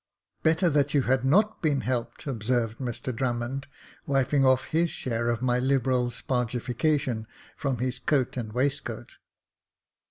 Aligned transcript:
"Better 0.41 0.67
that 0.67 0.95
you 0.95 1.03
had 1.03 1.23
not 1.23 1.61
been 1.61 1.81
helped," 1.81 2.25
observed 2.25 2.79
Mr 2.79 3.15
Drummond, 3.15 3.67
wiping 4.07 4.43
off 4.43 4.63
his 4.65 4.89
share 4.89 5.29
of 5.29 5.43
my 5.43 5.59
liberal 5.59 6.09
spargefica 6.09 6.99
tion 6.99 7.27
from 7.55 7.77
his 7.77 7.99
coat 7.99 8.35
and 8.35 8.51
waistcoat. 8.51 9.17